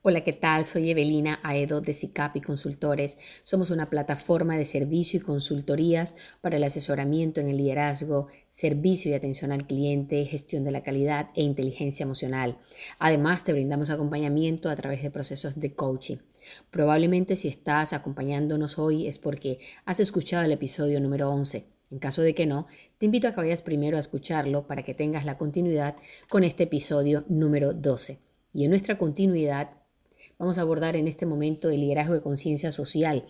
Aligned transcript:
Hola, 0.00 0.22
¿qué 0.22 0.32
tal? 0.32 0.64
Soy 0.64 0.92
Evelina 0.92 1.40
Aedo 1.42 1.80
de 1.80 1.92
SICAP 1.92 2.36
y 2.36 2.40
Consultores. 2.40 3.18
Somos 3.42 3.70
una 3.70 3.90
plataforma 3.90 4.56
de 4.56 4.64
servicio 4.64 5.18
y 5.18 5.22
consultorías 5.24 6.14
para 6.40 6.56
el 6.56 6.62
asesoramiento 6.62 7.40
en 7.40 7.48
el 7.48 7.56
liderazgo, 7.56 8.28
servicio 8.48 9.10
y 9.10 9.14
atención 9.14 9.50
al 9.50 9.66
cliente, 9.66 10.24
gestión 10.26 10.62
de 10.62 10.70
la 10.70 10.84
calidad 10.84 11.30
e 11.34 11.42
inteligencia 11.42 12.04
emocional. 12.04 12.58
Además, 13.00 13.42
te 13.42 13.52
brindamos 13.52 13.90
acompañamiento 13.90 14.70
a 14.70 14.76
través 14.76 15.02
de 15.02 15.10
procesos 15.10 15.58
de 15.58 15.74
coaching. 15.74 16.18
Probablemente 16.70 17.34
si 17.34 17.48
estás 17.48 17.92
acompañándonos 17.92 18.78
hoy 18.78 19.08
es 19.08 19.18
porque 19.18 19.58
has 19.84 19.98
escuchado 19.98 20.44
el 20.44 20.52
episodio 20.52 21.00
número 21.00 21.28
11. 21.28 21.66
En 21.90 21.98
caso 21.98 22.22
de 22.22 22.36
que 22.36 22.46
no, 22.46 22.68
te 22.98 23.06
invito 23.06 23.26
a 23.26 23.32
que 23.32 23.40
vayas 23.40 23.62
primero 23.62 23.96
a 23.96 24.00
escucharlo 24.00 24.68
para 24.68 24.84
que 24.84 24.94
tengas 24.94 25.24
la 25.24 25.36
continuidad 25.36 25.96
con 26.28 26.44
este 26.44 26.62
episodio 26.62 27.24
número 27.28 27.72
12. 27.72 28.20
Y 28.54 28.64
en 28.64 28.70
nuestra 28.70 28.96
continuidad 28.96 29.77
Vamos 30.38 30.56
a 30.58 30.60
abordar 30.60 30.94
en 30.94 31.08
este 31.08 31.26
momento 31.26 31.68
el 31.68 31.80
liderazgo 31.80 32.14
de 32.14 32.20
conciencia 32.20 32.70
social, 32.70 33.26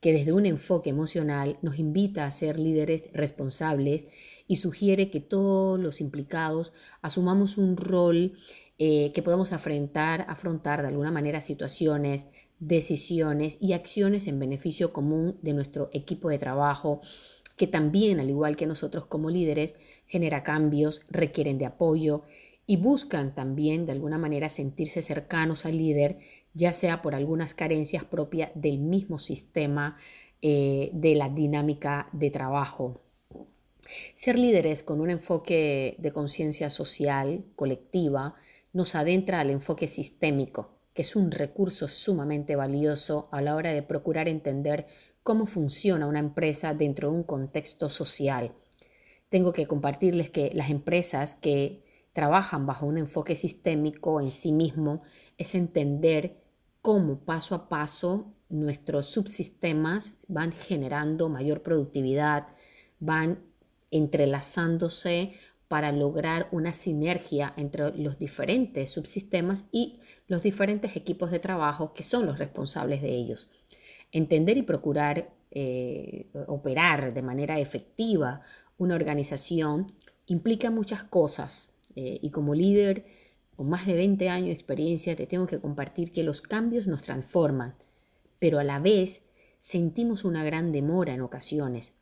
que 0.00 0.12
desde 0.12 0.32
un 0.32 0.46
enfoque 0.46 0.90
emocional 0.90 1.58
nos 1.62 1.80
invita 1.80 2.26
a 2.26 2.30
ser 2.30 2.60
líderes 2.60 3.08
responsables 3.12 4.06
y 4.46 4.56
sugiere 4.56 5.10
que 5.10 5.18
todos 5.18 5.80
los 5.80 6.00
implicados 6.00 6.72
asumamos 7.02 7.58
un 7.58 7.76
rol 7.76 8.34
eh, 8.78 9.10
que 9.12 9.22
podamos 9.22 9.52
afrontar, 9.52 10.26
afrontar 10.28 10.82
de 10.82 10.88
alguna 10.88 11.10
manera 11.10 11.40
situaciones, 11.40 12.26
decisiones 12.60 13.58
y 13.60 13.72
acciones 13.72 14.28
en 14.28 14.38
beneficio 14.38 14.92
común 14.92 15.38
de 15.42 15.54
nuestro 15.54 15.90
equipo 15.92 16.28
de 16.28 16.38
trabajo, 16.38 17.00
que 17.56 17.66
también, 17.66 18.20
al 18.20 18.30
igual 18.30 18.54
que 18.54 18.66
nosotros 18.66 19.06
como 19.06 19.28
líderes, 19.28 19.74
genera 20.06 20.44
cambios, 20.44 21.02
requieren 21.08 21.58
de 21.58 21.66
apoyo 21.66 22.22
y 22.66 22.76
buscan 22.76 23.34
también 23.34 23.86
de 23.86 23.92
alguna 23.92 24.18
manera 24.18 24.48
sentirse 24.48 25.02
cercanos 25.02 25.66
al 25.66 25.76
líder 25.76 26.18
ya 26.54 26.72
sea 26.72 27.02
por 27.02 27.14
algunas 27.14 27.52
carencias 27.52 28.04
propias 28.04 28.50
del 28.54 28.78
mismo 28.78 29.18
sistema 29.18 29.98
eh, 30.40 30.90
de 30.92 31.14
la 31.14 31.28
dinámica 31.28 32.08
de 32.12 32.30
trabajo. 32.30 33.00
Ser 34.14 34.38
líderes 34.38 34.82
con 34.82 35.00
un 35.00 35.10
enfoque 35.10 35.96
de 35.98 36.12
conciencia 36.12 36.70
social, 36.70 37.44
colectiva, 37.56 38.34
nos 38.72 38.94
adentra 38.94 39.40
al 39.40 39.50
enfoque 39.50 39.88
sistémico, 39.88 40.78
que 40.94 41.02
es 41.02 41.16
un 41.16 41.30
recurso 41.30 41.88
sumamente 41.88 42.56
valioso 42.56 43.28
a 43.30 43.40
la 43.42 43.56
hora 43.56 43.72
de 43.72 43.82
procurar 43.82 44.28
entender 44.28 44.86
cómo 45.22 45.46
funciona 45.46 46.06
una 46.06 46.18
empresa 46.20 46.74
dentro 46.74 47.10
de 47.10 47.16
un 47.16 47.22
contexto 47.24 47.88
social. 47.88 48.52
Tengo 49.28 49.52
que 49.52 49.66
compartirles 49.66 50.30
que 50.30 50.50
las 50.54 50.70
empresas 50.70 51.34
que 51.34 51.82
trabajan 52.12 52.66
bajo 52.66 52.86
un 52.86 52.98
enfoque 52.98 53.34
sistémico 53.34 54.20
en 54.20 54.30
sí 54.30 54.52
mismo 54.52 55.02
es 55.38 55.54
entender 55.54 56.43
cómo 56.84 57.20
paso 57.20 57.54
a 57.54 57.70
paso 57.70 58.34
nuestros 58.50 59.06
subsistemas 59.06 60.18
van 60.28 60.52
generando 60.52 61.30
mayor 61.30 61.62
productividad, 61.62 62.48
van 63.00 63.38
entrelazándose 63.90 65.32
para 65.66 65.92
lograr 65.92 66.46
una 66.52 66.74
sinergia 66.74 67.54
entre 67.56 67.96
los 67.96 68.18
diferentes 68.18 68.90
subsistemas 68.90 69.64
y 69.72 69.98
los 70.26 70.42
diferentes 70.42 70.94
equipos 70.94 71.30
de 71.30 71.38
trabajo 71.38 71.94
que 71.94 72.02
son 72.02 72.26
los 72.26 72.38
responsables 72.38 73.00
de 73.00 73.14
ellos. 73.14 73.50
Entender 74.12 74.58
y 74.58 74.62
procurar 74.62 75.30
eh, 75.52 76.26
operar 76.48 77.14
de 77.14 77.22
manera 77.22 77.60
efectiva 77.60 78.42
una 78.76 78.94
organización 78.94 79.90
implica 80.26 80.70
muchas 80.70 81.02
cosas 81.02 81.72
eh, 81.96 82.18
y 82.20 82.28
como 82.28 82.54
líder 82.54 83.23
con 83.56 83.68
más 83.68 83.86
de 83.86 83.94
20 83.94 84.28
años 84.28 84.48
de 84.48 84.54
experiencia, 84.54 85.16
te 85.16 85.26
tengo 85.26 85.46
que 85.46 85.60
compartir 85.60 86.12
que 86.12 86.22
los 86.22 86.40
cambios 86.40 86.86
nos 86.86 87.02
transforman, 87.02 87.74
pero 88.38 88.58
a 88.58 88.64
la 88.64 88.78
vez 88.78 89.22
sentimos 89.58 90.24
una 90.24 90.44
gran 90.44 90.72
demora 90.72 91.14
en 91.14 91.22
ocasiones. 91.22 91.94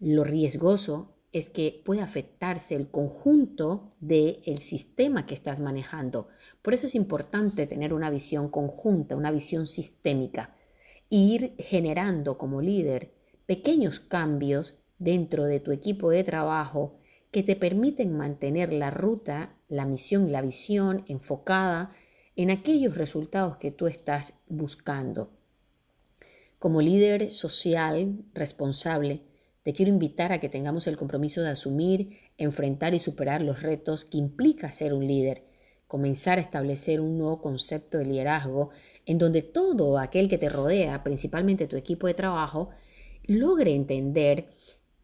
Lo 0.00 0.24
riesgoso 0.24 1.14
es 1.32 1.48
que 1.48 1.82
puede 1.84 2.00
afectarse 2.00 2.74
el 2.74 2.88
conjunto 2.88 3.90
del 4.00 4.60
sistema 4.60 5.26
que 5.26 5.34
estás 5.34 5.60
manejando. 5.60 6.28
Por 6.62 6.72
eso 6.72 6.86
es 6.86 6.94
importante 6.94 7.66
tener 7.66 7.92
una 7.92 8.10
visión 8.10 8.48
conjunta, 8.48 9.16
una 9.16 9.30
visión 9.30 9.66
sistémica, 9.66 10.54
e 11.10 11.16
ir 11.16 11.54
generando 11.58 12.38
como 12.38 12.62
líder 12.62 13.12
pequeños 13.46 14.00
cambios 14.00 14.84
dentro 14.98 15.44
de 15.44 15.60
tu 15.60 15.72
equipo 15.72 16.10
de 16.10 16.24
trabajo 16.24 16.98
que 17.30 17.42
te 17.42 17.56
permiten 17.56 18.16
mantener 18.16 18.72
la 18.72 18.90
ruta, 18.90 19.57
la 19.68 19.84
misión 19.84 20.26
y 20.26 20.30
la 20.30 20.42
visión 20.42 21.04
enfocada 21.08 21.90
en 22.36 22.50
aquellos 22.50 22.96
resultados 22.96 23.56
que 23.56 23.70
tú 23.70 23.86
estás 23.86 24.34
buscando. 24.48 25.30
Como 26.58 26.80
líder 26.80 27.30
social 27.30 28.24
responsable, 28.34 29.22
te 29.62 29.72
quiero 29.72 29.92
invitar 29.92 30.32
a 30.32 30.40
que 30.40 30.48
tengamos 30.48 30.86
el 30.86 30.96
compromiso 30.96 31.42
de 31.42 31.50
asumir, 31.50 32.18
enfrentar 32.38 32.94
y 32.94 32.98
superar 32.98 33.42
los 33.42 33.62
retos 33.62 34.04
que 34.04 34.18
implica 34.18 34.70
ser 34.70 34.94
un 34.94 35.06
líder, 35.06 35.42
comenzar 35.86 36.38
a 36.38 36.40
establecer 36.40 37.00
un 37.00 37.18
nuevo 37.18 37.40
concepto 37.40 37.98
de 37.98 38.06
liderazgo 38.06 38.70
en 39.04 39.18
donde 39.18 39.42
todo 39.42 39.98
aquel 39.98 40.28
que 40.28 40.38
te 40.38 40.48
rodea, 40.48 41.02
principalmente 41.02 41.66
tu 41.66 41.76
equipo 41.76 42.06
de 42.06 42.14
trabajo, 42.14 42.70
logre 43.24 43.74
entender 43.74 44.48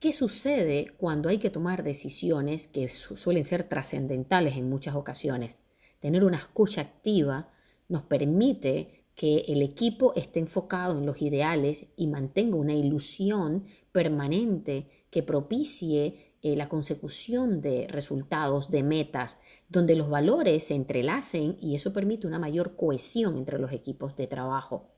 ¿Qué 0.05 0.13
sucede 0.13 0.93
cuando 0.99 1.31
hay 1.31 1.39
que 1.39 1.49
tomar 1.49 1.83
decisiones 1.83 2.67
que 2.67 2.91
suelen 2.91 3.43
ser 3.43 3.65
trascendentales 3.65 4.55
en 4.55 4.69
muchas 4.69 4.97
ocasiones? 4.97 5.57
Tener 5.99 6.25
una 6.25 6.37
escucha 6.37 6.83
activa 6.83 7.49
nos 7.89 8.03
permite 8.03 9.07
que 9.15 9.47
el 9.49 9.63
equipo 9.63 10.13
esté 10.15 10.41
enfocado 10.41 10.99
en 10.99 11.07
los 11.07 11.23
ideales 11.23 11.87
y 11.97 12.09
mantenga 12.09 12.59
una 12.59 12.75
ilusión 12.75 13.65
permanente 13.93 15.07
que 15.09 15.23
propicie 15.23 16.35
eh, 16.43 16.55
la 16.55 16.69
consecución 16.69 17.63
de 17.63 17.87
resultados, 17.89 18.71
de 18.71 18.83
metas, 18.83 19.39
donde 19.71 19.97
los 19.97 20.11
valores 20.11 20.65
se 20.65 20.75
entrelacen 20.75 21.57
y 21.63 21.77
eso 21.77 21.95
permite 21.95 22.27
una 22.27 22.39
mayor 22.39 22.77
cohesión 22.77 23.39
entre 23.39 23.59
los 23.59 23.73
equipos 23.73 24.17
de 24.17 24.27
trabajo. 24.27 24.91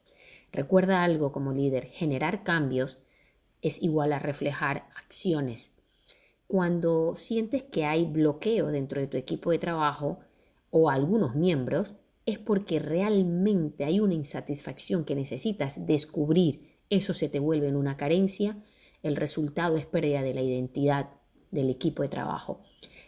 Recuerda 0.51 1.05
algo 1.05 1.31
como 1.31 1.53
líder, 1.53 1.87
generar 1.87 2.43
cambios 2.43 3.06
es 3.67 3.83
igual 3.83 4.13
a 4.13 4.21
reflejar 4.21 4.87
acciones. 4.97 5.73
Cuando 6.47 7.17
sientes 7.17 7.65
que 7.65 7.85
hay 7.85 8.05
bloqueo 8.05 8.69
dentro 8.69 9.01
de 9.01 9.09
tu 9.09 9.17
equipo 9.17 9.51
de 9.51 9.59
trabajo 9.59 10.21
o 10.71 10.89
algunos 10.89 11.35
miembros, 11.35 11.97
es 12.27 12.39
porque 12.39 12.79
realmente 12.79 13.83
hay 13.83 13.99
una 13.99 14.15
insatisfacción 14.15 15.05
que 15.05 15.17
necesitas 15.17 15.85
descubrir. 15.85 16.77
Eso 16.91 17.13
se 17.13 17.29
te 17.29 17.41
vuelve 17.41 17.67
en 17.67 17.75
una 17.75 17.97
carencia. 17.97 18.57
El 19.03 19.17
resultado 19.17 19.77
es 19.77 19.87
pérdida 19.87 20.23
de 20.23 20.35
la 20.35 20.43
identidad 20.43 21.11
del 21.51 21.69
equipo 21.69 22.05
de 22.05 22.09
trabajo. 22.09 22.61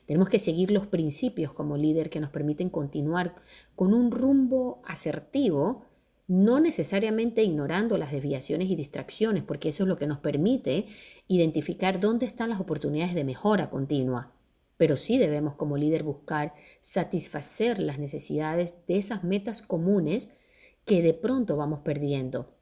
Tenemos 0.07 0.29
que 0.29 0.41
seguir 0.41 0.73
los 0.73 0.89
principios 0.89 1.53
como 1.53 1.77
líder 1.77 2.11
que 2.11 2.19
nos 2.19 2.31
permiten 2.31 2.69
continuar 2.69 3.37
con 3.77 3.95
un 3.95 4.11
rumbo 4.11 4.83
asertivo 4.85 5.85
no 6.29 6.61
necesariamente 6.61 7.43
ignorando 7.43 7.97
las 7.97 8.13
desviaciones 8.13 8.71
y 8.71 8.77
distracciones, 8.77 9.43
porque 9.43 9.71
eso 9.71 9.85
es 9.85 9.89
lo 9.89 9.97
que 9.97 10.07
nos 10.07 10.19
permite 10.19 10.87
identificar 11.27 12.01
dónde 12.01 12.27
están 12.27 12.51
las 12.51 12.61
oportunidades 12.61 13.15
de 13.15 13.25
mejora 13.25 13.71
continua. 13.71 14.33
Pero 14.77 14.97
sí 14.97 15.17
debemos 15.17 15.57
como 15.57 15.79
líder 15.79 16.03
buscar 16.03 16.55
satisfacer 16.83 17.79
las 17.79 17.99
necesidades 17.99 18.75
de 18.87 18.99
esas 18.99 19.25
metas 19.25 19.63
comunes 19.63 20.31
que 20.85 21.03
de 21.03 21.15
pronto 21.15 21.57
vamos 21.57 21.81
perdiendo. 21.81 22.55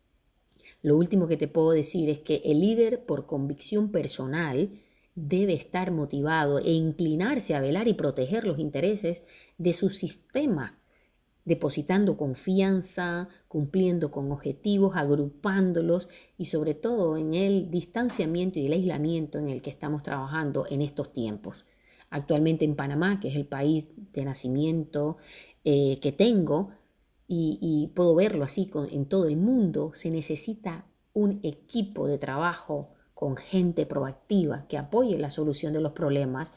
Lo 0.80 0.96
último 0.96 1.26
que 1.26 1.36
te 1.36 1.48
puedo 1.48 1.72
decir 1.72 2.08
es 2.08 2.20
que 2.20 2.42
el 2.44 2.60
líder 2.60 3.04
por 3.04 3.26
convicción 3.26 3.90
personal 3.90 4.70
debe 5.16 5.54
estar 5.54 5.90
motivado 5.90 6.60
e 6.60 6.70
inclinarse 6.70 7.54
a 7.54 7.60
velar 7.60 7.88
y 7.88 7.94
proteger 7.94 8.46
los 8.46 8.60
intereses 8.60 9.24
de 9.58 9.72
su 9.72 9.90
sistema 9.90 10.78
depositando 11.46 12.16
confianza, 12.18 13.28
cumpliendo 13.48 14.10
con 14.10 14.30
objetivos, 14.30 14.96
agrupándolos 14.96 16.08
y 16.36 16.46
sobre 16.46 16.74
todo 16.74 17.16
en 17.16 17.32
el 17.32 17.70
distanciamiento 17.70 18.58
y 18.58 18.66
el 18.66 18.74
aislamiento 18.74 19.38
en 19.38 19.48
el 19.48 19.62
que 19.62 19.70
estamos 19.70 20.02
trabajando 20.02 20.66
en 20.68 20.82
estos 20.82 21.12
tiempos. 21.12 21.64
Actualmente 22.10 22.64
en 22.64 22.76
Panamá, 22.76 23.20
que 23.20 23.28
es 23.28 23.36
el 23.36 23.46
país 23.46 23.86
de 24.12 24.24
nacimiento 24.24 25.16
eh, 25.64 25.98
que 26.00 26.12
tengo, 26.12 26.72
y, 27.28 27.90
puedo 27.94 28.14
verlo 28.14 28.44
así 28.44 28.70
en 28.92 29.06
todo 29.06 29.26
el 29.26 29.36
mundo, 29.36 29.90
se 29.94 30.10
necesita 30.10 30.86
un 31.12 31.40
equipo 31.42 32.06
de 32.06 32.18
trabajo 32.18 32.90
con 33.14 33.36
gente 33.36 33.86
proactiva 33.86 34.66
que 34.68 34.78
apoye 34.78 35.18
la 35.18 35.30
solución 35.30 35.72
de 35.72 35.80
los 35.80 35.92
problemas 35.92 36.52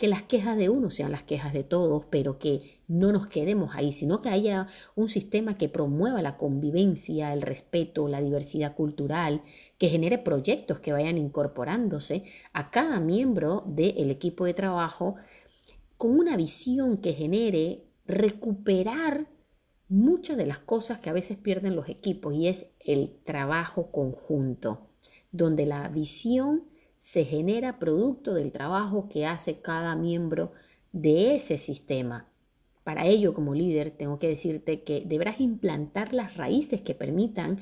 que 0.00 0.08
las 0.08 0.22
quejas 0.22 0.56
de 0.56 0.70
uno 0.70 0.90
sean 0.90 1.12
las 1.12 1.24
quejas 1.24 1.52
de 1.52 1.62
todos, 1.62 2.06
pero 2.08 2.38
que 2.38 2.80
no 2.88 3.12
nos 3.12 3.26
quedemos 3.26 3.74
ahí, 3.74 3.92
sino 3.92 4.22
que 4.22 4.30
haya 4.30 4.66
un 4.96 5.10
sistema 5.10 5.58
que 5.58 5.68
promueva 5.68 6.22
la 6.22 6.38
convivencia, 6.38 7.34
el 7.34 7.42
respeto, 7.42 8.08
la 8.08 8.22
diversidad 8.22 8.74
cultural, 8.74 9.42
que 9.76 9.90
genere 9.90 10.16
proyectos 10.16 10.80
que 10.80 10.94
vayan 10.94 11.18
incorporándose 11.18 12.24
a 12.54 12.70
cada 12.70 12.98
miembro 12.98 13.62
del 13.66 14.10
equipo 14.10 14.46
de 14.46 14.54
trabajo 14.54 15.16
con 15.98 16.18
una 16.18 16.34
visión 16.38 16.96
que 16.96 17.12
genere 17.12 17.84
recuperar 18.06 19.26
muchas 19.90 20.38
de 20.38 20.46
las 20.46 20.60
cosas 20.60 20.98
que 20.98 21.10
a 21.10 21.12
veces 21.12 21.36
pierden 21.36 21.76
los 21.76 21.90
equipos 21.90 22.32
y 22.32 22.48
es 22.48 22.68
el 22.80 23.18
trabajo 23.22 23.90
conjunto, 23.90 24.86
donde 25.30 25.66
la 25.66 25.90
visión 25.90 26.70
se 27.00 27.24
genera 27.24 27.78
producto 27.78 28.34
del 28.34 28.52
trabajo 28.52 29.08
que 29.08 29.24
hace 29.24 29.60
cada 29.62 29.96
miembro 29.96 30.52
de 30.92 31.34
ese 31.34 31.56
sistema. 31.56 32.28
Para 32.84 33.06
ello, 33.06 33.32
como 33.32 33.54
líder, 33.54 33.90
tengo 33.90 34.18
que 34.18 34.28
decirte 34.28 34.82
que 34.82 35.02
deberás 35.06 35.40
implantar 35.40 36.12
las 36.12 36.36
raíces 36.36 36.82
que 36.82 36.94
permitan 36.94 37.58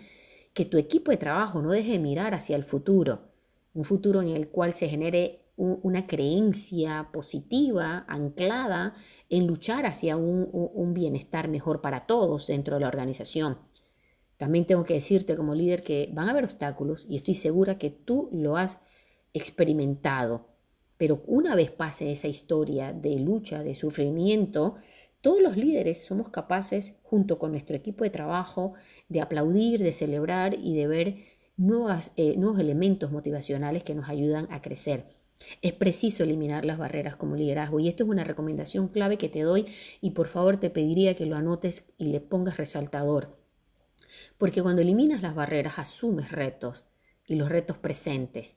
que 0.54 0.64
tu 0.64 0.76
equipo 0.76 1.12
de 1.12 1.18
trabajo 1.18 1.62
no 1.62 1.70
deje 1.70 1.92
de 1.92 1.98
mirar 2.00 2.34
hacia 2.34 2.56
el 2.56 2.64
futuro, 2.64 3.28
un 3.74 3.84
futuro 3.84 4.22
en 4.22 4.28
el 4.28 4.48
cual 4.48 4.74
se 4.74 4.88
genere 4.88 5.44
una 5.56 6.08
creencia 6.08 7.10
positiva, 7.12 8.04
anclada 8.08 8.94
en 9.28 9.46
luchar 9.46 9.86
hacia 9.86 10.16
un, 10.16 10.94
bienestar 10.94 11.46
mejor 11.46 11.80
para 11.80 12.06
todos 12.06 12.48
dentro 12.48 12.74
de 12.74 12.80
la 12.80 12.88
organización. 12.88 13.58
También 14.36 14.66
tengo 14.66 14.82
que 14.82 14.94
decirte 14.94 15.36
como 15.36 15.54
líder 15.54 15.84
que 15.84 16.10
van 16.12 16.26
a 16.26 16.32
haber 16.32 16.44
obstáculos 16.44 17.06
y 17.08 17.14
estoy 17.14 17.36
segura 17.36 17.78
que 17.78 17.90
tú 17.90 18.30
lo 18.32 18.56
has 18.56 18.80
experimentado. 19.32 20.46
Pero 20.96 21.22
una 21.26 21.54
vez 21.54 21.70
pase 21.70 22.10
esa 22.10 22.28
historia 22.28 22.92
de 22.92 23.18
lucha, 23.20 23.62
de 23.62 23.74
sufrimiento, 23.74 24.76
todos 25.20 25.42
los 25.42 25.56
líderes 25.56 26.04
somos 26.04 26.28
capaces, 26.28 26.98
junto 27.02 27.38
con 27.38 27.50
nuestro 27.50 27.76
equipo 27.76 28.04
de 28.04 28.10
trabajo, 28.10 28.74
de 29.08 29.20
aplaudir, 29.20 29.82
de 29.82 29.92
celebrar 29.92 30.56
y 30.58 30.76
de 30.76 30.86
ver 30.86 31.16
nuevas, 31.56 32.12
eh, 32.16 32.36
nuevos 32.36 32.60
elementos 32.60 33.10
motivacionales 33.10 33.82
que 33.82 33.94
nos 33.94 34.08
ayudan 34.08 34.46
a 34.50 34.60
crecer. 34.60 35.06
Es 35.62 35.72
preciso 35.72 36.24
eliminar 36.24 36.64
las 36.64 36.78
barreras 36.78 37.16
como 37.16 37.36
liderazgo 37.36 37.80
y 37.80 37.88
esto 37.88 38.04
es 38.04 38.10
una 38.10 38.24
recomendación 38.24 38.88
clave 38.88 39.18
que 39.18 39.28
te 39.28 39.42
doy 39.42 39.66
y 40.00 40.10
por 40.10 40.26
favor 40.26 40.58
te 40.58 40.70
pediría 40.70 41.14
que 41.14 41.26
lo 41.26 41.36
anotes 41.36 41.92
y 41.96 42.06
le 42.06 42.20
pongas 42.20 42.56
resaltador. 42.56 43.36
Porque 44.36 44.62
cuando 44.62 44.82
eliminas 44.82 45.22
las 45.22 45.34
barreras 45.34 45.78
asumes 45.78 46.32
retos 46.32 46.84
y 47.26 47.36
los 47.36 47.48
retos 47.48 47.76
presentes. 47.76 48.56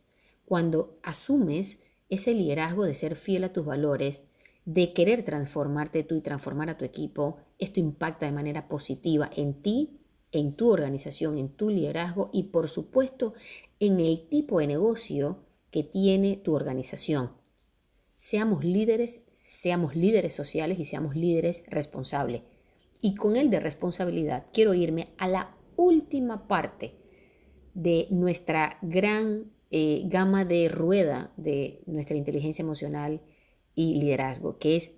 Cuando 0.52 1.00
asumes 1.02 1.80
ese 2.10 2.34
liderazgo 2.34 2.84
de 2.84 2.94
ser 2.94 3.16
fiel 3.16 3.46
a 3.46 3.54
tus 3.54 3.66
valores, 3.66 4.24
de 4.66 4.92
querer 4.92 5.24
transformarte 5.24 6.04
tú 6.04 6.18
y 6.18 6.22
transformar 6.22 6.70
a 6.70 6.78
tu 6.78 6.84
equipo, 6.84 7.38
esto 7.58 7.80
impacta 7.80 8.26
de 8.26 8.34
manera 8.34 8.68
positiva 8.68 9.30
en 9.34 9.62
ti, 9.62 10.02
en 10.34 10.54
tu 10.58 10.70
organización, 10.70 11.38
en 11.38 11.56
tu 11.56 11.70
liderazgo 11.70 12.30
y 12.34 12.50
por 12.52 12.68
supuesto 12.68 13.34
en 13.80 14.02
el 14.02 14.28
tipo 14.28 14.60
de 14.60 14.68
negocio 14.68 15.40
que 15.72 15.84
tiene 15.84 16.36
tu 16.36 16.54
organización. 16.54 17.32
Seamos 18.18 18.66
líderes, 18.66 19.22
seamos 19.32 19.96
líderes 19.96 20.34
sociales 20.34 20.80
y 20.80 20.84
seamos 20.84 21.16
líderes 21.16 21.64
responsables. 21.68 22.42
Y 23.02 23.16
con 23.16 23.38
el 23.38 23.50
de 23.52 23.62
responsabilidad 23.62 24.48
quiero 24.52 24.74
irme 24.74 25.14
a 25.18 25.30
la 25.30 25.56
última 25.78 26.50
parte 26.50 26.98
de 27.74 28.08
nuestra 28.10 28.80
gran 28.82 29.61
eh, 29.72 30.04
gama 30.06 30.46
de 30.46 30.70
rueda 30.70 31.32
de 31.38 31.82
nuestra 31.86 32.18
inteligencia 32.18 32.62
emocional 32.62 33.22
y 33.74 33.96
liderazgo, 33.96 34.60
que 34.60 34.76
es 34.76 34.92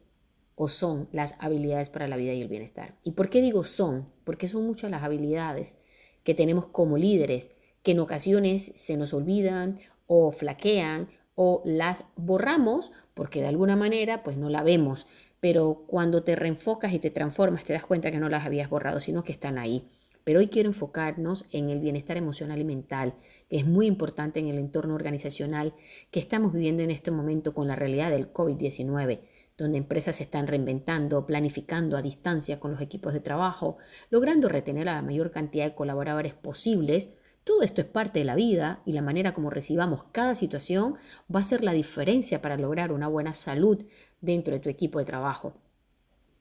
o 0.55 0.67
son 0.67 1.07
las 1.11 1.35
habilidades 1.39 1.89
para 1.89 2.07
la 2.07 2.15
vida 2.17 2.33
y 2.33 2.41
el 2.41 2.47
bienestar. 2.47 2.95
¿Y 3.03 3.11
por 3.11 3.29
qué 3.29 3.41
digo 3.41 3.63
son? 3.63 4.11
Porque 4.23 4.47
son 4.47 4.65
muchas 4.65 4.91
las 4.91 5.03
habilidades 5.03 5.75
que 6.23 6.33
tenemos 6.33 6.67
como 6.67 6.97
líderes 6.97 7.51
que 7.81 7.91
en 7.91 7.99
ocasiones 7.99 8.71
se 8.75 8.97
nos 8.97 9.13
olvidan 9.13 9.79
o 10.07 10.31
flaquean 10.31 11.09
o 11.35 11.61
las 11.65 12.05
borramos 12.15 12.91
porque 13.13 13.41
de 13.41 13.47
alguna 13.47 13.75
manera 13.75 14.23
pues 14.23 14.37
no 14.37 14.49
la 14.49 14.63
vemos, 14.63 15.05
pero 15.39 15.83
cuando 15.87 16.23
te 16.23 16.35
reenfocas 16.35 16.93
y 16.93 16.99
te 16.99 17.09
transformas 17.09 17.63
te 17.63 17.73
das 17.73 17.85
cuenta 17.85 18.11
que 18.11 18.19
no 18.19 18.29
las 18.29 18.45
habías 18.45 18.69
borrado, 18.69 18.99
sino 18.99 19.23
que 19.23 19.33
están 19.33 19.57
ahí. 19.57 19.87
Pero 20.23 20.39
hoy 20.39 20.47
quiero 20.47 20.69
enfocarnos 20.69 21.45
en 21.51 21.69
el 21.69 21.79
bienestar 21.79 22.17
emocional 22.17 22.59
y 22.59 22.63
mental, 22.63 23.15
que 23.49 23.57
es 23.57 23.65
muy 23.65 23.87
importante 23.87 24.39
en 24.39 24.47
el 24.47 24.57
entorno 24.57 24.95
organizacional 24.95 25.73
que 26.11 26.19
estamos 26.19 26.53
viviendo 26.53 26.81
en 26.83 26.91
este 26.91 27.11
momento 27.11 27.53
con 27.53 27.67
la 27.67 27.75
realidad 27.75 28.11
del 28.11 28.31
COVID-19, 28.31 29.19
donde 29.57 29.77
empresas 29.77 30.15
se 30.15 30.23
están 30.23 30.47
reinventando, 30.47 31.25
planificando 31.25 31.97
a 31.97 32.01
distancia 32.01 32.59
con 32.59 32.71
los 32.71 32.81
equipos 32.81 33.13
de 33.13 33.19
trabajo, 33.19 33.77
logrando 34.09 34.49
retener 34.49 34.89
a 34.89 34.95
la 34.95 35.01
mayor 35.01 35.31
cantidad 35.31 35.65
de 35.65 35.75
colaboradores 35.75 36.33
posibles 36.33 37.09
todo 37.43 37.61
esto 37.61 37.81
es 37.81 37.87
parte 37.87 38.19
de 38.19 38.25
la 38.25 38.35
vida 38.35 38.81
y 38.85 38.93
la 38.93 39.01
manera 39.01 39.33
como 39.33 39.49
recibamos 39.49 40.05
cada 40.13 40.33
situación 40.33 40.95
va 41.33 41.41
a 41.41 41.43
ser 41.43 41.61
la 41.61 41.73
diferencia 41.73 42.41
para 42.41 42.55
lograr 42.55 42.93
una 42.93 43.09
buena 43.09 43.33
salud 43.33 43.83
dentro 44.21 44.53
de 44.53 44.61
tu 44.61 44.69
equipo 44.69 44.99
de 44.99 45.05
trabajo. 45.05 45.53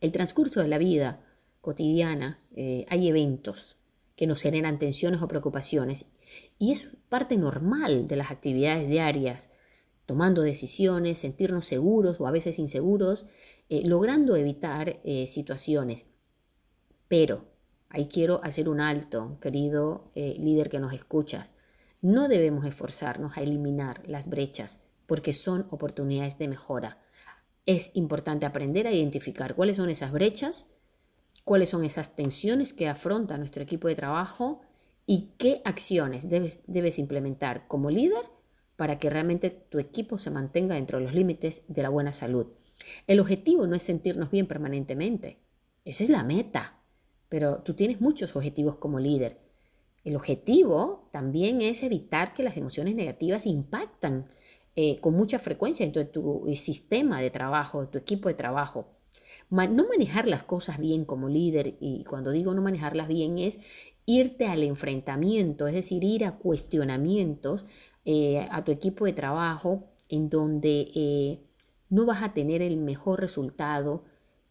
El 0.01 0.13
transcurso 0.13 0.61
de 0.61 0.69
la 0.69 0.79
vida 0.79 1.21
cotidiana 1.63 2.41
eh, 2.55 2.85
hay 2.91 3.09
eventos 3.09 3.77
que 4.17 4.27
nos 4.27 4.43
generan 4.43 4.79
tensiones 4.79 5.23
o 5.23 5.29
preocupaciones 5.29 6.05
y 6.59 6.73
es 6.73 6.89
parte 7.09 7.39
normal 7.39 8.07
de 8.07 8.17
las 8.17 8.31
actividades 8.31 8.89
diarias, 8.91 9.49
tomando 10.05 10.43
decisiones, 10.43 11.21
sentirnos 11.21 11.67
seguros 11.67 12.21
o 12.21 12.27
a 12.27 12.31
veces 12.31 12.59
inseguros, 12.59 13.27
eh, 13.71 13.83
logrando 13.87 14.37
evitar 14.37 15.01
eh, 15.05 15.27
situaciones. 15.27 16.07
Pero 17.09 17.51
Ahí 17.95 18.07
quiero 18.07 18.41
hacer 18.43 18.71
un 18.71 18.81
alto, 18.81 19.37
querido 19.39 20.05
líder 20.15 20.71
que 20.71 20.81
nos 20.81 20.95
escuchas. 20.95 21.53
No 22.01 22.27
debemos 22.27 22.65
esforzarnos 22.65 23.37
a 23.37 23.43
eliminar 23.43 24.01
las 24.07 24.31
brechas 24.31 24.81
porque 25.07 25.35
son 25.35 25.67
oportunidades 25.69 26.39
de 26.39 26.49
mejora. 26.49 26.97
Es 27.67 27.91
importante 27.93 28.47
aprender 28.47 28.87
a 28.87 28.93
identificar 28.93 29.55
cuáles 29.55 29.77
son 29.77 29.91
esas 29.91 30.11
brechas, 30.11 30.73
cuáles 31.45 31.71
son 31.71 31.85
esas 31.85 32.17
tensiones 32.17 32.73
que 32.73 32.89
afronta 32.89 33.39
nuestro 33.39 33.63
equipo 33.63 33.89
de 33.89 33.95
trabajo 33.95 34.63
y 35.07 35.31
qué 35.39 35.63
acciones 35.65 36.29
debes, 36.29 36.99
implementar 36.99 37.67
como 37.69 37.91
líder 37.91 38.25
para 38.77 38.99
que 38.99 39.11
realmente 39.11 39.51
tu 39.51 39.79
equipo 39.79 40.19
se 40.19 40.31
mantenga 40.31 40.77
dentro 40.77 40.99
de 40.99 41.05
los 41.05 41.15
límites 41.15 41.63
de 41.69 41.83
la 41.83 41.89
buena 41.89 42.13
salud. 42.13 42.47
El 43.07 43.21
objetivo 43.21 43.67
no 43.67 43.77
es 43.77 43.83
sentirnos 43.83 44.31
bien 44.31 44.47
permanentemente. 44.47 45.39
Esa 45.85 46.05
es 46.05 46.11
la 46.11 46.25
meta 46.25 46.83
pero 47.33 47.63
tú 47.63 47.73
tienes 47.73 47.99
muchos 48.03 48.37
objetivos 48.37 48.77
como 48.77 49.01
líder. 49.01 49.39
El 50.05 50.17
objetivo 50.17 51.09
también 51.13 51.63
es 51.63 51.83
evitar 51.83 52.35
que 52.35 52.43
las 52.43 52.59
emociones 52.59 52.95
negativas 52.95 53.47
impactan 53.47 54.29
eh, 54.77 55.01
con 55.01 55.15
mucha 55.15 55.39
frecuencia 55.39 55.87
en 55.87 55.93
tu, 55.93 56.45
sistema 56.55 57.23
de 57.23 57.31
trabajo, 57.31 57.89
tu 57.89 57.97
equipo 57.97 58.29
de 58.29 58.35
trabajo. 58.35 58.87
No 59.53 59.87
manejar 59.87 60.27
las 60.27 60.43
cosas 60.43 60.79
bien 60.79 61.05
como 61.05 61.29
líder, 61.29 61.75
y 61.81 62.05
cuando 62.05 62.31
digo 62.31 62.55
no 62.55 62.63
manejarlas 62.63 63.09
bien 63.09 63.39
es 63.39 63.59
irte 64.07 64.47
al 64.47 64.63
enfrentamiento, 64.63 65.67
es 65.67 65.75
decir, 65.75 66.03
ir 66.05 66.25
a 66.25 66.39
cuestionamientos 66.39 67.67
eh, 68.05 68.47
a 68.51 68.65
tu 68.65 68.73
equipo 68.73 69.05
de 69.05 69.13
trabajo 69.13 69.85
en 70.09 70.29
donde 70.29 70.89
eh, 70.95 71.39
no 71.91 72.07
vas 72.07 72.23
a 72.23 72.33
tener 72.33 72.63
el 72.63 72.79
mejor 72.79 73.21
resultado, 73.21 74.05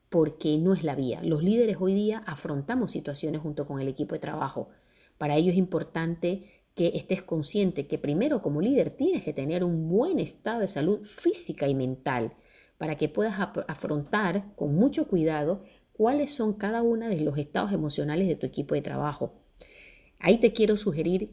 porque 0.09 0.57
no 0.57 0.73
es 0.73 0.83
la 0.83 0.93
vía. 0.93 1.21
Los 1.23 1.41
líderes 1.41 1.77
hoy 1.79 1.93
día 1.93 2.21
afrontamos 2.27 2.91
situaciones 2.91 3.41
junto 3.41 3.65
con 3.65 3.79
el 3.79 3.87
equipo 3.87 4.13
de 4.13 4.19
trabajo. 4.19 4.67
Para 5.17 5.37
ello 5.37 5.51
es 5.51 5.57
importante 5.57 6.63
que 6.75 6.91
estés 6.95 7.21
consciente 7.21 7.87
que 7.87 7.97
primero 7.97 8.41
como 8.41 8.61
líder 8.61 8.89
tienes 8.89 9.23
que 9.23 9.33
tener 9.33 9.63
un 9.63 9.87
buen 9.87 10.19
estado 10.19 10.59
de 10.59 10.67
salud 10.67 11.05
física 11.05 11.67
y 11.67 11.75
mental 11.75 12.33
para 12.81 12.95
que 12.95 13.09
puedas 13.09 13.35
afrontar 13.67 14.55
con 14.55 14.73
mucho 14.73 15.07
cuidado 15.07 15.61
cuáles 15.93 16.33
son 16.33 16.53
cada 16.53 16.81
uno 16.81 17.07
de 17.09 17.19
los 17.19 17.37
estados 17.37 17.73
emocionales 17.73 18.27
de 18.27 18.35
tu 18.35 18.47
equipo 18.47 18.73
de 18.73 18.81
trabajo. 18.81 19.35
Ahí 20.17 20.39
te 20.39 20.51
quiero 20.51 20.75
sugerir 20.77 21.31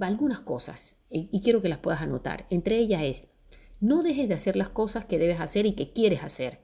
algunas 0.00 0.38
cosas 0.38 0.94
y 1.10 1.40
quiero 1.40 1.60
que 1.60 1.68
las 1.68 1.80
puedas 1.80 2.00
anotar. 2.00 2.46
Entre 2.48 2.78
ellas 2.78 3.02
es, 3.02 3.24
no 3.80 4.04
dejes 4.04 4.28
de 4.28 4.36
hacer 4.36 4.54
las 4.54 4.68
cosas 4.68 5.04
que 5.04 5.18
debes 5.18 5.40
hacer 5.40 5.66
y 5.66 5.72
que 5.72 5.90
quieres 5.90 6.22
hacer. 6.22 6.60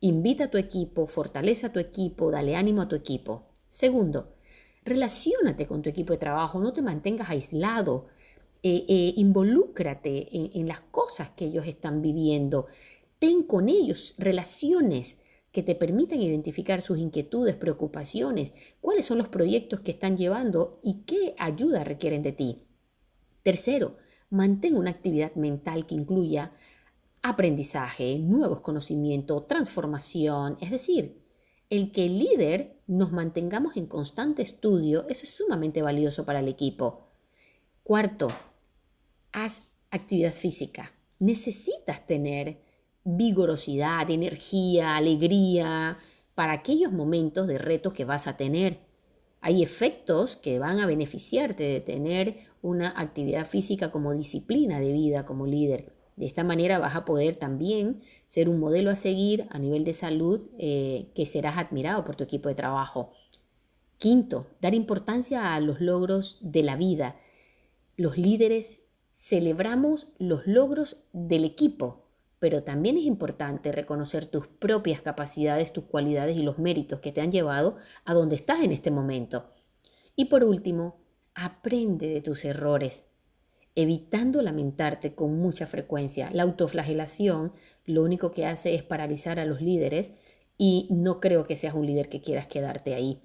Invita 0.00 0.44
a 0.44 0.50
tu 0.50 0.58
equipo, 0.58 1.06
fortalece 1.06 1.64
a 1.64 1.72
tu 1.72 1.78
equipo, 1.78 2.30
dale 2.30 2.56
ánimo 2.56 2.82
a 2.82 2.88
tu 2.88 2.94
equipo. 2.94 3.46
Segundo, 3.70 4.34
relaciónate 4.84 5.66
con 5.66 5.80
tu 5.80 5.88
equipo 5.88 6.12
de 6.12 6.18
trabajo, 6.18 6.60
no 6.60 6.74
te 6.74 6.82
mantengas 6.82 7.30
aislado, 7.30 8.08
eh, 8.62 8.84
eh, 8.86 9.14
involúcrate 9.16 10.28
en, 10.56 10.68
las 10.68 10.80
cosas 10.80 11.30
que 11.30 11.46
ellos 11.46 11.66
están 11.66 12.02
viviendo, 12.02 12.66
ten 13.22 13.44
con 13.44 13.68
ellos 13.68 14.16
relaciones 14.18 15.18
que 15.52 15.62
te 15.62 15.76
permitan 15.76 16.20
identificar 16.20 16.82
sus 16.82 16.98
inquietudes, 16.98 17.54
preocupaciones, 17.54 18.52
cuáles 18.80 19.06
son 19.06 19.18
los 19.18 19.28
proyectos 19.28 19.78
que 19.78 19.92
están 19.92 20.16
llevando 20.16 20.80
y 20.82 21.04
qué 21.04 21.36
ayuda 21.38 21.84
requieren 21.84 22.24
de 22.24 22.32
ti. 22.32 22.62
Tercero, 23.44 23.96
mantén 24.28 24.76
una 24.76 24.90
actividad 24.90 25.36
mental 25.36 25.86
que 25.86 25.94
incluya 25.94 26.50
aprendizaje, 27.22 28.18
nuevos 28.18 28.60
conocimientos, 28.60 29.46
transformación, 29.46 30.58
es 30.60 30.72
decir, 30.72 31.22
el 31.70 31.92
que 31.92 32.06
el 32.06 32.18
líder 32.18 32.80
nos 32.88 33.12
mantengamos 33.12 33.76
en 33.76 33.86
constante 33.86 34.42
estudio, 34.42 35.06
eso 35.08 35.22
es 35.22 35.30
sumamente 35.30 35.80
valioso 35.80 36.26
para 36.26 36.40
el 36.40 36.48
equipo. 36.48 37.06
Cuarto, 37.84 38.26
haz 39.30 39.62
actividad 39.92 40.32
física. 40.32 40.90
Necesitas 41.20 42.04
tener 42.04 42.71
vigorosidad, 43.04 44.10
energía, 44.10 44.96
alegría, 44.96 45.98
para 46.34 46.52
aquellos 46.52 46.92
momentos 46.92 47.46
de 47.46 47.58
retos 47.58 47.92
que 47.92 48.04
vas 48.04 48.26
a 48.26 48.36
tener. 48.36 48.80
Hay 49.40 49.62
efectos 49.62 50.36
que 50.36 50.58
van 50.58 50.78
a 50.78 50.86
beneficiarte 50.86 51.64
de 51.64 51.80
tener 51.80 52.36
una 52.62 52.94
actividad 52.96 53.46
física 53.46 53.90
como 53.90 54.12
disciplina 54.12 54.80
de 54.80 54.92
vida 54.92 55.24
como 55.24 55.46
líder. 55.46 55.92
De 56.16 56.26
esta 56.26 56.44
manera 56.44 56.78
vas 56.78 56.94
a 56.94 57.04
poder 57.04 57.36
también 57.36 58.00
ser 58.26 58.48
un 58.48 58.60
modelo 58.60 58.90
a 58.90 58.96
seguir 58.96 59.46
a 59.50 59.58
nivel 59.58 59.84
de 59.84 59.92
salud 59.92 60.48
eh, 60.58 61.10
que 61.14 61.26
serás 61.26 61.58
admirado 61.58 62.04
por 62.04 62.16
tu 62.16 62.24
equipo 62.24 62.48
de 62.48 62.54
trabajo. 62.54 63.12
Quinto, 63.98 64.46
dar 64.60 64.74
importancia 64.74 65.54
a 65.54 65.60
los 65.60 65.80
logros 65.80 66.38
de 66.40 66.62
la 66.62 66.76
vida. 66.76 67.16
Los 67.96 68.18
líderes 68.18 68.80
celebramos 69.14 70.08
los 70.18 70.46
logros 70.46 70.96
del 71.12 71.44
equipo, 71.44 72.01
pero 72.42 72.64
también 72.64 72.96
es 72.96 73.04
importante 73.04 73.70
reconocer 73.70 74.26
tus 74.26 74.48
propias 74.48 75.00
capacidades, 75.00 75.72
tus 75.72 75.84
cualidades 75.84 76.36
y 76.36 76.42
los 76.42 76.58
méritos 76.58 76.98
que 76.98 77.12
te 77.12 77.20
han 77.20 77.30
llevado 77.30 77.76
a 78.04 78.14
donde 78.14 78.34
estás 78.34 78.64
en 78.64 78.72
este 78.72 78.90
momento. 78.90 79.52
Y 80.16 80.24
por 80.24 80.42
último, 80.42 80.96
aprende 81.36 82.08
de 82.08 82.20
tus 82.20 82.44
errores, 82.44 83.04
evitando 83.76 84.42
lamentarte 84.42 85.14
con 85.14 85.38
mucha 85.38 85.68
frecuencia. 85.68 86.30
La 86.32 86.42
autoflagelación 86.42 87.52
lo 87.84 88.02
único 88.02 88.32
que 88.32 88.44
hace 88.44 88.74
es 88.74 88.82
paralizar 88.82 89.38
a 89.38 89.44
los 89.44 89.60
líderes 89.60 90.12
y 90.58 90.88
no 90.90 91.20
creo 91.20 91.44
que 91.44 91.54
seas 91.54 91.74
un 91.74 91.86
líder 91.86 92.08
que 92.08 92.22
quieras 92.22 92.48
quedarte 92.48 92.94
ahí. 92.94 93.22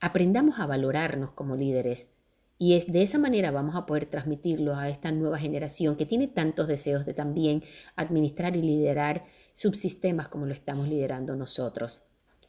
Aprendamos 0.00 0.58
a 0.58 0.66
valorarnos 0.66 1.30
como 1.30 1.54
líderes, 1.54 2.15
y 2.58 2.74
es 2.74 2.90
de 2.90 3.02
esa 3.02 3.18
manera 3.18 3.50
vamos 3.50 3.76
a 3.76 3.84
poder 3.86 4.06
transmitirlo 4.06 4.76
a 4.76 4.88
esta 4.88 5.12
nueva 5.12 5.38
generación 5.38 5.96
que 5.96 6.06
tiene 6.06 6.26
tantos 6.26 6.68
deseos 6.68 7.04
de 7.04 7.14
también 7.14 7.62
administrar 7.96 8.56
y 8.56 8.62
liderar 8.62 9.24
subsistemas 9.52 10.28
como 10.28 10.46
lo 10.46 10.54
estamos 10.54 10.88
liderando 10.88 11.36
nosotros. 11.36 12.02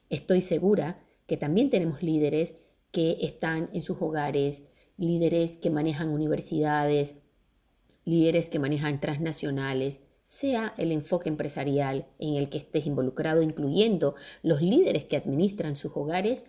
Estoy 0.09 0.41
segura 0.41 1.03
que 1.25 1.37
también 1.37 1.69
tenemos 1.69 2.01
líderes 2.01 2.55
que 2.91 3.17
están 3.21 3.69
en 3.73 3.81
sus 3.81 4.01
hogares, 4.01 4.63
líderes 4.95 5.57
que 5.57 5.69
manejan 5.69 6.09
universidades, 6.09 7.15
líderes 8.05 8.49
que 8.49 8.59
manejan 8.59 9.01
transnacionales, 9.01 10.01
sea 10.23 10.73
el 10.77 10.91
enfoque 10.91 11.29
empresarial 11.29 12.07
en 12.19 12.35
el 12.35 12.49
que 12.49 12.57
estés 12.57 12.85
involucrado, 12.85 13.41
incluyendo 13.41 14.15
los 14.43 14.61
líderes 14.61 15.05
que 15.05 15.17
administran 15.17 15.75
sus 15.75 15.91
hogares, 15.95 16.45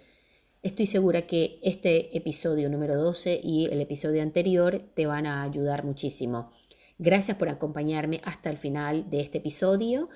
Estoy 0.61 0.87
segura 0.87 1.27
que 1.29 1.61
este 1.63 2.17
episodio 2.17 2.69
número 2.69 2.97
12 2.97 3.41
y 3.45 3.67
el 3.67 3.81
episodio 3.81 4.23
anterior 4.23 4.83
te 4.95 5.07
van 5.07 5.25
a 5.25 5.45
ayudar 5.45 5.85
muchísimo. 5.85 6.51
Gracias 6.99 7.37
por 7.37 7.49
acompañarme 7.49 8.21
hasta 8.25 8.51
el 8.51 8.57
final 8.57 9.09
de 9.09 9.21
este 9.21 9.39
episodio 9.39 10.09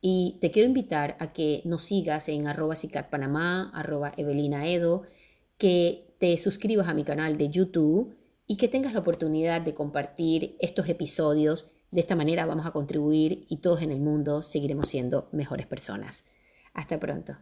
y 0.00 0.38
te 0.40 0.50
quiero 0.50 0.66
invitar 0.66 1.18
a 1.20 1.34
que 1.34 1.60
nos 1.66 1.82
sigas 1.82 2.30
en 2.30 2.46
arroba 2.46 2.74
cicatpanamá, 2.74 3.70
arroba 3.74 4.14
evelinaedo, 4.16 5.02
que 5.58 6.16
te 6.18 6.38
suscribas 6.38 6.88
a 6.88 6.94
mi 6.94 7.04
canal 7.04 7.36
de 7.36 7.50
YouTube 7.50 8.16
y 8.46 8.56
que 8.56 8.68
tengas 8.68 8.94
la 8.94 9.00
oportunidad 9.00 9.60
de 9.60 9.74
compartir 9.74 10.56
estos 10.58 10.88
episodios. 10.88 11.70
De 11.90 12.00
esta 12.00 12.16
manera 12.16 12.46
vamos 12.46 12.64
a 12.64 12.70
contribuir 12.70 13.44
y 13.50 13.58
todos 13.58 13.82
en 13.82 13.92
el 13.92 14.00
mundo 14.00 14.40
seguiremos 14.40 14.88
siendo 14.88 15.28
mejores 15.32 15.66
personas. 15.66 16.24
Hasta 16.72 16.98
pronto. 16.98 17.36